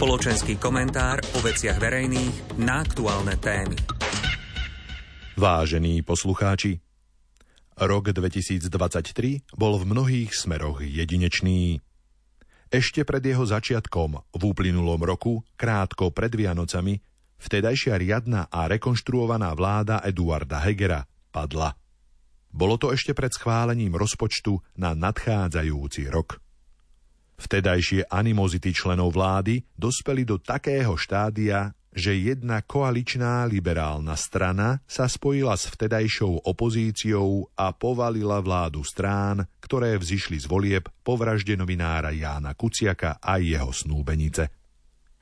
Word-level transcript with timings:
Spoločenský 0.00 0.56
komentár 0.56 1.20
o 1.36 1.44
veciach 1.44 1.76
verejných 1.76 2.56
na 2.56 2.80
aktuálne 2.80 3.36
témy. 3.36 3.76
Vážení 5.36 6.00
poslucháči, 6.00 6.80
rok 7.76 8.08
2023 8.08 9.44
bol 9.52 9.76
v 9.76 9.84
mnohých 9.84 10.32
smeroch 10.32 10.80
jedinečný. 10.80 11.84
Ešte 12.72 13.04
pred 13.04 13.20
jeho 13.20 13.44
začiatkom, 13.44 14.24
v 14.40 14.40
uplynulom 14.40 15.04
roku, 15.04 15.44
krátko 15.60 16.08
pred 16.16 16.32
Vianocami, 16.32 16.96
vtedajšia 17.36 18.00
riadna 18.00 18.48
a 18.48 18.72
rekonštruovaná 18.72 19.52
vláda 19.52 20.00
Eduarda 20.00 20.64
Hegera 20.64 21.04
padla. 21.28 21.76
Bolo 22.48 22.80
to 22.80 22.96
ešte 22.96 23.12
pred 23.12 23.36
schválením 23.36 23.92
rozpočtu 24.00 24.64
na 24.80 24.96
nadchádzajúci 24.96 26.08
rok. 26.08 26.40
Vtedajšie 27.40 28.12
animozity 28.12 28.76
členov 28.76 29.16
vlády 29.16 29.64
dospeli 29.72 30.28
do 30.28 30.36
takého 30.36 30.92
štádia, 30.92 31.72
že 31.90 32.14
jedna 32.14 32.62
koaličná 32.62 33.48
liberálna 33.48 34.14
strana 34.14 34.78
sa 34.86 35.10
spojila 35.10 35.56
s 35.56 35.72
vtedajšou 35.72 36.46
opozíciou 36.46 37.50
a 37.56 37.72
povalila 37.74 38.38
vládu 38.38 38.84
strán, 38.86 39.48
ktoré 39.58 39.96
vzýšli 39.98 40.38
z 40.38 40.46
volieb 40.46 40.84
po 41.02 41.18
vražde 41.18 41.58
novinára 41.58 42.14
Jána 42.14 42.54
Kuciaka 42.54 43.18
a 43.18 43.42
jeho 43.42 43.72
snúbenice. 43.74 44.52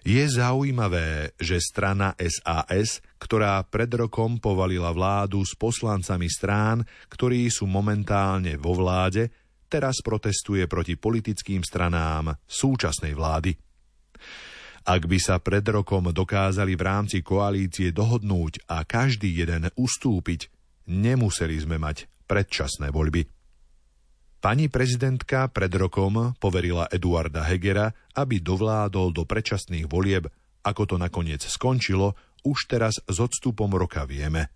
Je 0.04 0.24
zaujímavé, 0.26 1.34
že 1.38 1.58
strana 1.58 2.14
SAS, 2.18 3.02
ktorá 3.18 3.62
pred 3.66 3.90
rokom 3.94 4.38
povalila 4.38 4.94
vládu 4.94 5.42
s 5.42 5.58
poslancami 5.58 6.30
strán, 6.30 6.86
ktorí 7.10 7.50
sú 7.50 7.66
momentálne 7.66 8.54
vo 8.60 8.78
vláde, 8.78 9.47
teraz 9.68 10.00
protestuje 10.00 10.64
proti 10.66 10.96
politickým 10.96 11.62
stranám 11.62 12.34
súčasnej 12.48 13.12
vlády. 13.12 13.54
Ak 14.88 15.04
by 15.04 15.18
sa 15.20 15.36
pred 15.36 15.62
rokom 15.68 16.08
dokázali 16.08 16.72
v 16.72 16.82
rámci 16.82 17.20
koalície 17.20 17.92
dohodnúť 17.92 18.64
a 18.72 18.88
každý 18.88 19.36
jeden 19.36 19.68
ustúpiť, 19.76 20.48
nemuseli 20.88 21.60
sme 21.60 21.76
mať 21.76 22.08
predčasné 22.24 22.88
voľby. 22.88 23.28
Pani 24.38 24.70
prezidentka 24.72 25.50
pred 25.52 25.68
rokom 25.76 26.32
poverila 26.40 26.88
Eduarda 26.88 27.44
Hegera, 27.44 27.90
aby 28.16 28.38
dovládol 28.38 29.12
do 29.12 29.26
predčasných 29.28 29.90
volieb, 29.90 30.30
ako 30.64 30.94
to 30.94 30.96
nakoniec 30.96 31.42
skončilo, 31.42 32.16
už 32.46 32.70
teraz 32.70 33.02
s 33.02 33.16
odstupom 33.18 33.68
roka 33.74 34.06
vieme. 34.06 34.48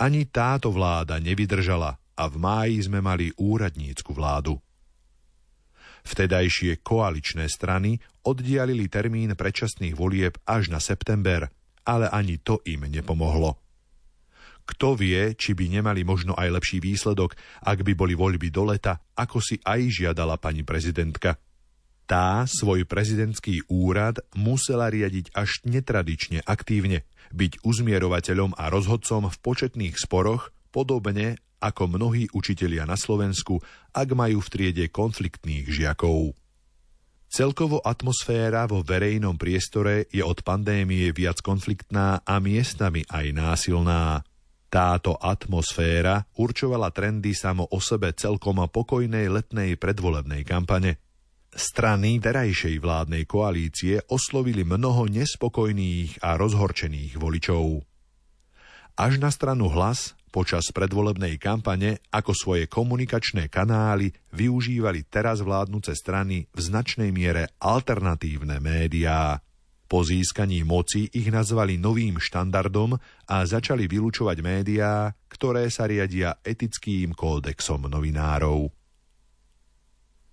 Ani 0.00 0.28
táto 0.28 0.72
vláda 0.72 1.16
nevydržala 1.20 1.99
a 2.16 2.26
v 2.30 2.36
máji 2.38 2.76
sme 2.86 3.02
mali 3.04 3.30
úradnícku 3.36 4.10
vládu. 4.14 4.58
Vtedajšie 6.00 6.80
koaličné 6.80 7.44
strany 7.52 8.00
oddialili 8.24 8.88
termín 8.88 9.36
predčasných 9.36 9.92
volieb 9.92 10.40
až 10.48 10.72
na 10.72 10.80
september, 10.80 11.52
ale 11.84 12.08
ani 12.08 12.40
to 12.40 12.64
im 12.64 12.88
nepomohlo. 12.88 13.60
Kto 14.64 14.94
vie, 14.94 15.34
či 15.34 15.52
by 15.52 15.66
nemali 15.80 16.06
možno 16.06 16.38
aj 16.38 16.62
lepší 16.62 16.78
výsledok, 16.78 17.34
ak 17.66 17.82
by 17.82 17.92
boli 17.98 18.14
voľby 18.14 18.54
do 18.54 18.70
leta, 18.70 19.02
ako 19.18 19.42
si 19.42 19.58
aj 19.66 19.90
žiadala 19.90 20.38
pani 20.38 20.62
prezidentka. 20.62 21.36
Tá 22.06 22.42
svoj 22.46 22.86
prezidentský 22.86 23.66
úrad 23.70 24.18
musela 24.34 24.90
riadiť 24.90 25.34
až 25.34 25.62
netradične 25.66 26.42
aktívne, 26.42 27.06
byť 27.30 27.62
uzmierovateľom 27.62 28.58
a 28.58 28.66
rozhodcom 28.66 29.30
v 29.30 29.36
početných 29.42 29.94
sporoch, 29.94 30.50
podobne 30.72 31.38
ako 31.60 31.92
mnohí 31.92 32.32
učitelia 32.32 32.88
na 32.88 32.96
Slovensku, 32.96 33.60
ak 33.92 34.08
majú 34.16 34.40
v 34.40 34.48
triede 34.48 34.86
konfliktných 34.88 35.68
žiakov. 35.68 36.32
Celkovo 37.30 37.78
atmosféra 37.78 38.66
vo 38.66 38.82
verejnom 38.82 39.38
priestore 39.38 40.10
je 40.10 40.18
od 40.18 40.42
pandémie 40.42 41.14
viac 41.14 41.38
konfliktná 41.38 42.26
a 42.26 42.42
miestami 42.42 43.06
aj 43.06 43.26
násilná. 43.30 44.26
Táto 44.66 45.14
atmosféra 45.14 46.26
určovala 46.34 46.90
trendy 46.90 47.30
samo 47.30 47.70
o 47.70 47.78
sebe 47.78 48.10
celkom 48.18 48.58
pokojnej 48.66 49.30
letnej 49.30 49.78
predvolebnej 49.78 50.42
kampane. 50.42 50.98
Strany 51.50 52.18
terajšej 52.22 52.78
vládnej 52.82 53.26
koalície 53.26 54.02
oslovili 54.10 54.62
mnoho 54.66 55.06
nespokojných 55.10 56.22
a 56.22 56.34
rozhorčených 56.34 57.18
voličov. 57.18 57.82
Až 58.98 59.22
na 59.22 59.30
stranu 59.30 59.70
hlas 59.70 60.18
počas 60.30 60.70
predvolebnej 60.70 61.36
kampane 61.36 62.00
ako 62.14 62.32
svoje 62.32 62.64
komunikačné 62.70 63.50
kanály 63.50 64.14
využívali 64.32 65.04
teraz 65.10 65.42
vládnuce 65.42 65.92
strany 65.98 66.46
v 66.54 66.60
značnej 66.62 67.10
miere 67.10 67.50
alternatívne 67.58 68.62
médiá. 68.62 69.42
Po 69.90 70.06
získaní 70.06 70.62
moci 70.62 71.10
ich 71.10 71.34
nazvali 71.34 71.74
novým 71.74 72.22
štandardom 72.22 72.94
a 73.26 73.36
začali 73.42 73.90
vylúčovať 73.90 74.38
médiá, 74.38 75.10
ktoré 75.26 75.66
sa 75.66 75.90
riadia 75.90 76.38
etickým 76.46 77.10
kódexom 77.10 77.90
novinárov. 77.90 78.70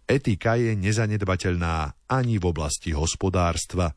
Etika 0.08 0.56
je 0.62 0.78
nezanedbateľná 0.78 2.06
ani 2.08 2.38
v 2.38 2.46
oblasti 2.48 2.94
hospodárstva. 2.94 3.92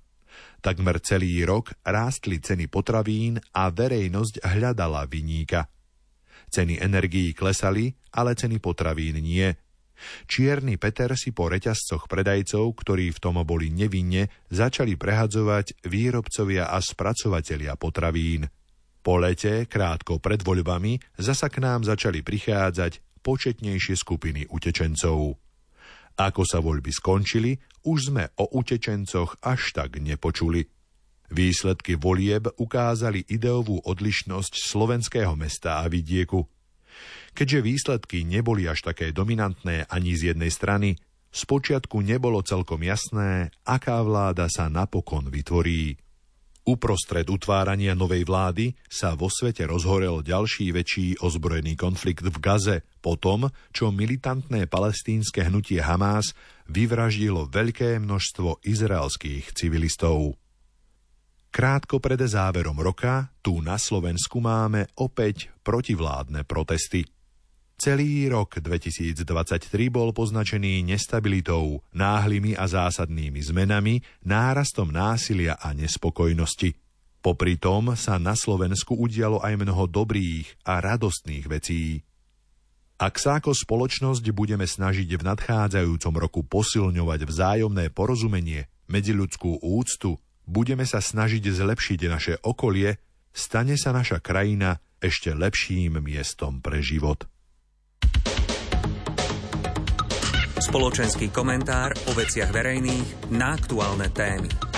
Takmer 0.64 0.98
celý 1.04 1.44
rok 1.44 1.76
rástli 1.84 2.40
ceny 2.40 2.66
potravín 2.66 3.36
a 3.52 3.68
verejnosť 3.68 4.42
hľadala 4.42 5.06
vyníka. 5.06 5.68
Ceny 6.50 6.82
energií 6.82 7.32
klesali, 7.32 7.94
ale 8.14 8.34
ceny 8.34 8.58
potravín 8.58 9.22
nie– 9.22 9.50
Čierny 10.26 10.80
Peter 10.80 11.12
si 11.16 11.30
po 11.30 11.52
reťazcoch 11.52 12.08
predajcov, 12.08 12.72
ktorí 12.72 13.12
v 13.12 13.22
tom 13.22 13.36
boli 13.44 13.68
nevinne, 13.68 14.32
začali 14.48 14.96
prehadzovať 14.96 15.84
výrobcovia 15.86 16.72
a 16.72 16.78
spracovatelia 16.80 17.76
potravín. 17.76 18.48
Po 19.00 19.16
lete, 19.16 19.64
krátko 19.64 20.20
pred 20.20 20.44
voľbami, 20.44 21.00
zasa 21.16 21.48
k 21.48 21.64
nám 21.64 21.88
začali 21.88 22.20
prichádzať 22.20 23.24
početnejšie 23.24 23.96
skupiny 23.96 24.48
utečencov. 24.52 25.36
Ako 26.20 26.42
sa 26.44 26.60
voľby 26.60 26.92
skončili, 26.92 27.56
už 27.88 28.12
sme 28.12 28.28
o 28.36 28.44
utečencoch 28.60 29.40
až 29.40 29.72
tak 29.72 29.96
nepočuli. 29.96 30.68
Výsledky 31.30 31.94
volieb 31.94 32.50
ukázali 32.58 33.22
ideovú 33.30 33.78
odlišnosť 33.86 34.52
slovenského 34.66 35.38
mesta 35.38 35.82
a 35.82 35.86
vidieku– 35.86 36.42
Keďže 37.30 37.60
výsledky 37.62 38.18
neboli 38.26 38.66
až 38.66 38.82
také 38.90 39.14
dominantné 39.14 39.86
ani 39.86 40.12
z 40.18 40.34
jednej 40.34 40.50
strany, 40.50 40.98
spočiatku 41.30 42.02
nebolo 42.02 42.42
celkom 42.42 42.82
jasné, 42.82 43.54
aká 43.62 44.02
vláda 44.02 44.50
sa 44.50 44.66
napokon 44.66 45.30
vytvorí. 45.30 45.94
Uprostred 46.60 47.24
utvárania 47.32 47.96
novej 47.96 48.28
vlády 48.28 48.76
sa 48.84 49.16
vo 49.16 49.32
svete 49.32 49.64
rozhorel 49.64 50.20
ďalší 50.20 50.70
väčší 50.76 51.06
ozbrojený 51.24 51.72
konflikt 51.74 52.28
v 52.28 52.36
Gaze 52.36 52.84
po 53.00 53.16
tom, 53.16 53.48
čo 53.72 53.88
militantné 53.88 54.68
palestínske 54.68 55.48
hnutie 55.48 55.80
Hamás 55.80 56.36
vyvraždilo 56.68 57.48
veľké 57.48 57.96
množstvo 57.96 58.60
izraelských 58.60 59.56
civilistov. 59.56 60.36
Krátko 61.60 62.00
pred 62.00 62.16
záverom 62.16 62.80
roka 62.80 63.28
tu 63.44 63.60
na 63.60 63.76
Slovensku 63.76 64.40
máme 64.40 64.88
opäť 64.96 65.52
protivládne 65.60 66.48
protesty. 66.48 67.04
Celý 67.76 68.32
rok 68.32 68.64
2023 68.64 69.68
bol 69.92 70.16
poznačený 70.16 70.80
nestabilitou, 70.80 71.84
náhlymi 71.92 72.56
a 72.56 72.64
zásadnými 72.64 73.44
zmenami, 73.44 74.00
nárastom 74.24 74.88
násilia 74.88 75.60
a 75.60 75.76
nespokojnosti. 75.76 76.80
Popri 77.20 77.60
tom 77.60 77.92
sa 77.92 78.16
na 78.16 78.32
Slovensku 78.32 78.96
udialo 78.96 79.44
aj 79.44 79.60
mnoho 79.60 79.84
dobrých 79.84 80.64
a 80.64 80.80
radostných 80.80 81.44
vecí. 81.44 82.00
Ak 82.96 83.20
sa 83.20 83.36
ako 83.36 83.52
spoločnosť 83.52 84.24
budeme 84.32 84.64
snažiť 84.64 85.12
v 85.12 85.26
nadchádzajúcom 85.28 86.14
roku 86.16 86.40
posilňovať 86.40 87.20
vzájomné 87.28 87.92
porozumenie, 87.92 88.64
medziľudskú 88.88 89.60
úctu, 89.60 90.16
budeme 90.50 90.82
sa 90.82 90.98
snažiť 90.98 91.46
zlepšiť 91.46 92.00
naše 92.10 92.34
okolie, 92.42 92.98
stane 93.30 93.78
sa 93.78 93.94
naša 93.94 94.18
krajina 94.18 94.82
ešte 94.98 95.30
lepším 95.30 96.02
miestom 96.02 96.58
pre 96.58 96.82
život. 96.82 97.30
Spoločenský 100.60 101.32
komentár 101.32 101.94
o 102.10 102.12
veciach 102.12 102.52
verejných 102.52 103.32
na 103.32 103.56
aktuálne 103.56 104.12
témy. 104.12 104.69